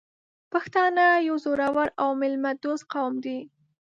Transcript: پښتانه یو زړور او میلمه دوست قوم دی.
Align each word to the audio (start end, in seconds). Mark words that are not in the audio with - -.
پښتانه 0.51 1.05
یو 1.27 1.35
زړور 1.45 1.89
او 2.01 2.09
میلمه 2.19 2.51
دوست 2.63 2.83
قوم 2.93 3.13
دی. 3.25 3.39